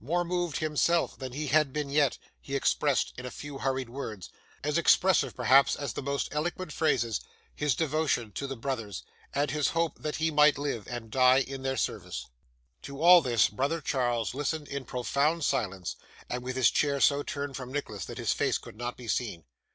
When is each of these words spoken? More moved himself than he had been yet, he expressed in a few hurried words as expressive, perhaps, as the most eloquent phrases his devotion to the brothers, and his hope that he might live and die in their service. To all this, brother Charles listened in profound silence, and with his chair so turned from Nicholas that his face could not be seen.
More 0.00 0.24
moved 0.24 0.56
himself 0.56 1.18
than 1.18 1.32
he 1.34 1.48
had 1.48 1.70
been 1.70 1.90
yet, 1.90 2.16
he 2.40 2.56
expressed 2.56 3.12
in 3.18 3.26
a 3.26 3.30
few 3.30 3.58
hurried 3.58 3.90
words 3.90 4.30
as 4.64 4.78
expressive, 4.78 5.36
perhaps, 5.36 5.76
as 5.76 5.92
the 5.92 6.00
most 6.00 6.34
eloquent 6.34 6.72
phrases 6.72 7.20
his 7.54 7.74
devotion 7.74 8.32
to 8.32 8.46
the 8.46 8.56
brothers, 8.56 9.02
and 9.34 9.50
his 9.50 9.68
hope 9.76 9.98
that 10.00 10.16
he 10.16 10.30
might 10.30 10.56
live 10.56 10.88
and 10.88 11.10
die 11.10 11.40
in 11.40 11.62
their 11.62 11.76
service. 11.76 12.26
To 12.84 13.02
all 13.02 13.20
this, 13.20 13.50
brother 13.50 13.82
Charles 13.82 14.32
listened 14.32 14.68
in 14.68 14.86
profound 14.86 15.44
silence, 15.44 15.96
and 16.30 16.42
with 16.42 16.56
his 16.56 16.70
chair 16.70 16.98
so 16.98 17.22
turned 17.22 17.54
from 17.58 17.70
Nicholas 17.70 18.06
that 18.06 18.16
his 18.16 18.32
face 18.32 18.56
could 18.56 18.78
not 18.78 18.96
be 18.96 19.08
seen. 19.08 19.44